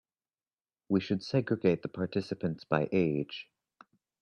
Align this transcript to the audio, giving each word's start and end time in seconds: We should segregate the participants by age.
We 0.89 0.99
should 0.99 1.21
segregate 1.21 1.83
the 1.83 1.87
participants 1.87 2.63
by 2.65 2.89
age. 2.91 3.47